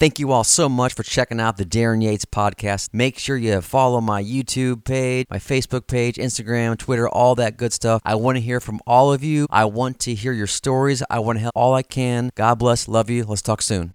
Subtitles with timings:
[0.00, 2.88] Thank you all so much for checking out the Darren Yates podcast.
[2.94, 7.74] Make sure you follow my YouTube page, my Facebook page, Instagram, Twitter, all that good
[7.74, 8.00] stuff.
[8.02, 9.46] I want to hear from all of you.
[9.50, 11.02] I want to hear your stories.
[11.10, 12.30] I want to help all I can.
[12.34, 12.88] God bless.
[12.88, 13.24] Love you.
[13.24, 13.92] Let's talk soon.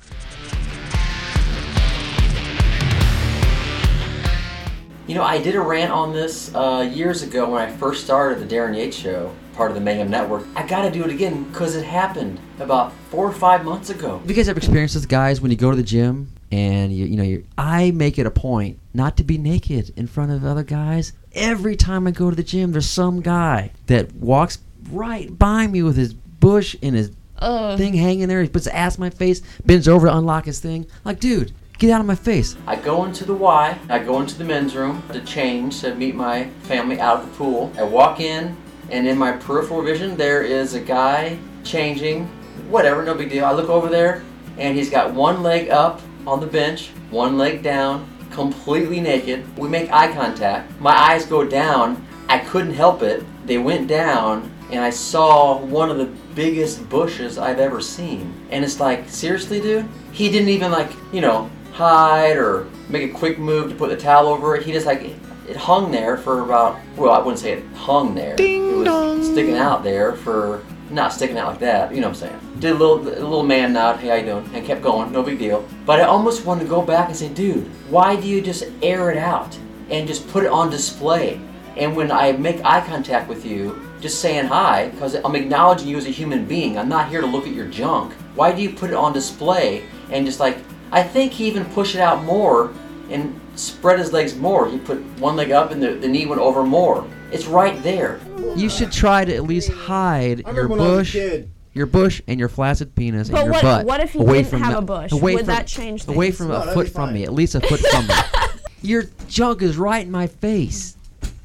[5.08, 8.40] You know, I did a rant on this uh, years ago when I first started
[8.40, 10.48] the Darren Yates Show, part of the Mayhem Network.
[10.56, 14.20] I got to do it again because it happened about four or five months ago.
[14.26, 17.18] You guys have experienced this, guys, when you go to the gym and you, you
[17.18, 20.64] know, you I make it a point not to be naked in front of other
[20.64, 21.14] guys.
[21.34, 24.58] Every time I go to the gym, there's some guy that walks
[24.90, 27.78] right by me with his bush and his Ugh.
[27.78, 28.42] thing hanging there.
[28.42, 30.88] He puts his ass in my face, bends over to unlock his thing.
[31.04, 32.56] Like, dude, get out of my face.
[32.66, 33.78] I go into the Y.
[33.90, 37.38] I go into the men's room to change to meet my family out at the
[37.38, 37.72] pool.
[37.78, 38.56] I walk in,
[38.90, 42.26] and in my peripheral vision, there is a guy changing.
[42.70, 43.46] Whatever, no big deal.
[43.46, 44.24] I look over there,
[44.58, 49.58] and he's got one leg up on the bench, one leg down, completely naked.
[49.58, 50.80] We make eye contact.
[50.80, 52.06] My eyes go down.
[52.28, 53.24] I couldn't help it.
[53.46, 58.34] They went down, and I saw one of the biggest bushes I've ever seen.
[58.50, 59.88] And it's like, seriously, dude?
[60.12, 63.98] He didn't even like, you know, hide or make a quick move to put the
[63.98, 64.64] towel over it.
[64.64, 65.02] He just like
[65.48, 68.36] it, hung there for about well, I wouldn't say it hung there.
[68.38, 69.24] Ding it was dong.
[69.24, 71.94] sticking out there for not sticking out like that.
[71.94, 72.40] You know what I'm saying?
[72.60, 74.00] Did a little a little man nod.
[74.00, 74.50] Hey, how you doing?
[74.54, 75.12] And kept going.
[75.12, 75.68] No big deal.
[75.86, 79.12] But I almost wanted to go back and say, dude, why do you just air
[79.12, 79.58] it out
[79.90, 81.42] and just put it on display?
[81.76, 85.98] And when I make eye contact with you, just saying hi, because I'm acknowledging you
[85.98, 86.78] as a human being.
[86.78, 88.14] I'm not here to look at your junk.
[88.36, 90.58] Why do you put it on display and just like,
[90.92, 92.72] I think he even pushed it out more
[93.10, 94.68] and spread his legs more.
[94.70, 97.06] He put one leg up and the, the knee went over more.
[97.32, 98.20] It's right there.
[98.56, 101.86] You should try to at least hide your remember when I was a bush, your
[101.86, 103.86] bush, and your flaccid penis But and your what- butt.
[103.86, 105.12] what if he away didn't from have the- a bush?
[105.12, 107.62] Away Would from, that change Away from No, a foot from me, at least a
[107.62, 108.14] foot from me.
[108.82, 110.96] Your junk is right in my face.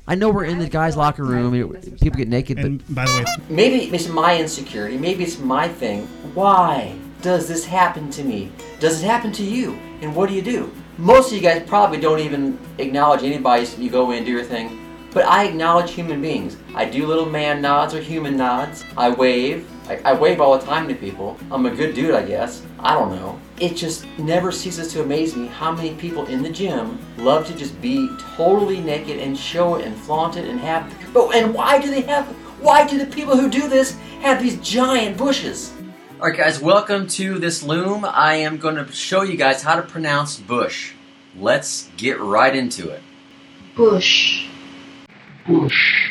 [0.06, 1.52] I know we're in the guys' locker room.
[2.00, 4.98] People get naked, but by the way, maybe it's my insecurity.
[4.98, 6.06] Maybe it's my thing.
[6.34, 8.50] Why does this happen to me?
[8.78, 9.78] Does it happen to you?
[10.00, 10.72] And what do you do?
[10.96, 13.64] Most of you guys probably don't even acknowledge anybody.
[13.66, 14.78] so You go in do your thing.
[15.12, 16.56] But I acknowledge human beings.
[16.74, 18.84] I do little man nods or human nods.
[18.96, 19.68] I wave.
[19.88, 21.36] I, I wave all the time to people.
[21.50, 22.62] I'm a good dude, I guess.
[22.78, 23.38] I don't know.
[23.58, 27.54] It just never ceases to amaze me how many people in the gym love to
[27.56, 30.90] just be totally naked and show it and flaunt it and have.
[31.12, 32.26] But and why do they have?
[32.60, 35.72] Why do the people who do this have these giant bushes?
[36.20, 38.04] All right, guys, welcome to this loom.
[38.04, 40.92] I am going to show you guys how to pronounce bush.
[41.34, 43.02] Let's get right into it.
[43.74, 44.46] Bush.
[45.46, 46.10] Bush.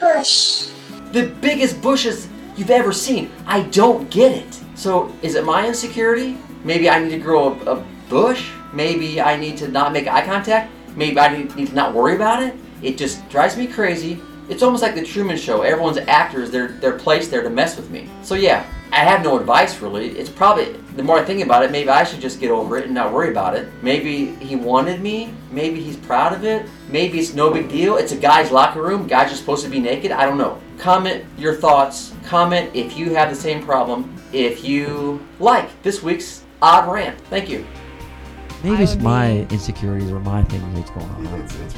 [0.00, 0.68] Bush.
[1.12, 2.26] The biggest bushes
[2.56, 3.30] you've ever seen.
[3.46, 4.60] I don't get it.
[4.76, 6.38] So, is it my insecurity?
[6.64, 8.50] Maybe I need to grow a, a bush?
[8.72, 10.72] Maybe I need to not make eye contact?
[10.96, 12.56] Maybe I need, need to not worry about it?
[12.80, 14.22] It just drives me crazy.
[14.48, 15.62] It's almost like the Truman Show.
[15.62, 18.08] Everyone's actors, they're, they're placed there to mess with me.
[18.22, 20.10] So, yeah, I have no advice really.
[20.10, 22.84] It's probably, the more I think about it, maybe I should just get over it
[22.84, 23.68] and not worry about it.
[23.82, 25.34] Maybe he wanted me.
[25.50, 26.66] Maybe he's proud of it.
[26.88, 27.96] Maybe it's no big deal.
[27.96, 29.06] It's a guy's locker room.
[29.06, 30.12] Guys are supposed to be naked.
[30.12, 30.60] I don't know.
[30.78, 32.14] Comment your thoughts.
[32.24, 34.14] Comment if you have the same problem.
[34.32, 37.20] If you like this week's odd rant.
[37.22, 37.66] Thank you.
[38.62, 41.26] Maybe it's my insecurities or my thing that's going on.
[41.26, 41.74] I It's, it's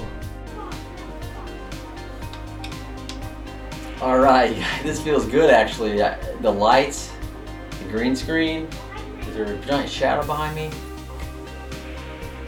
[4.01, 5.97] All right, this feels good actually.
[5.97, 7.13] The lights,
[7.83, 8.69] the green screen.
[9.23, 10.71] Is there a giant shadow behind me?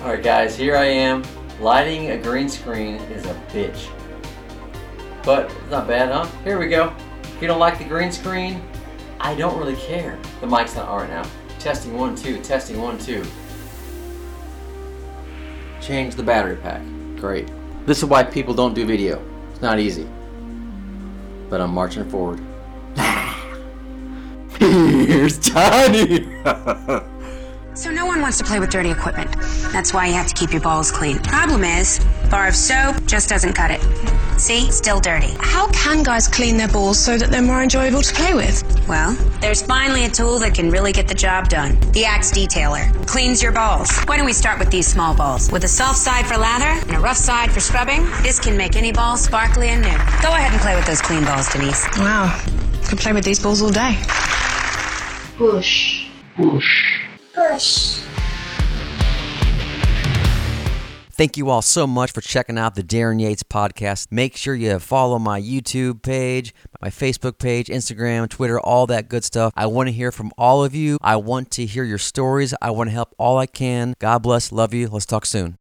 [0.02, 1.24] All right, guys, here I am.
[1.58, 3.88] Lighting a green screen is a bitch,
[5.24, 6.26] but it's not bad, huh?
[6.44, 6.94] Here we go.
[7.22, 8.62] If you don't like the green screen,
[9.18, 10.18] I don't really care.
[10.40, 11.28] The mic's not on right now.
[11.58, 12.40] Testing one, two.
[12.42, 13.24] Testing one, two.
[15.82, 16.80] Change the battery pack.
[17.16, 17.50] Great.
[17.86, 19.22] This is why people don't do video.
[19.50, 20.08] It's not easy
[21.50, 22.40] but I'm marching forward.
[24.58, 26.24] Here's Johnny.
[27.74, 29.34] So no one wants to play with dirty equipment.
[29.72, 31.18] That's why you have to keep your balls clean.
[31.18, 31.98] Problem is,
[32.30, 33.80] bar of soap just doesn't cut it.
[34.40, 34.70] See?
[34.70, 35.34] Still dirty.
[35.38, 38.62] How can guys clean their balls so that they're more enjoyable to play with?
[38.88, 41.78] Well, there's finally a tool that can really get the job done.
[41.92, 42.90] The Axe Detailer.
[43.06, 43.90] Cleans your balls.
[44.04, 45.50] Why don't we start with these small balls?
[45.52, 48.76] With a soft side for lather and a rough side for scrubbing, this can make
[48.76, 49.98] any ball sparkly and new.
[50.22, 51.86] Go ahead and play with those clean balls, Denise.
[51.98, 52.40] Wow.
[52.88, 54.00] Could play with these balls all day.
[55.36, 56.06] Bush.
[56.36, 57.00] Bush.
[57.34, 58.02] Bush.
[61.20, 64.06] Thank you all so much for checking out the Darren Yates podcast.
[64.10, 69.22] Make sure you follow my YouTube page, my Facebook page, Instagram, Twitter, all that good
[69.22, 69.52] stuff.
[69.54, 70.96] I want to hear from all of you.
[71.02, 72.54] I want to hear your stories.
[72.62, 73.92] I want to help all I can.
[73.98, 74.50] God bless.
[74.50, 74.88] Love you.
[74.88, 75.58] Let's talk soon.